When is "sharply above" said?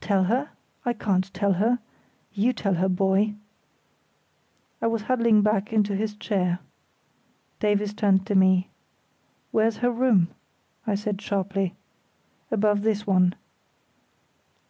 11.20-12.80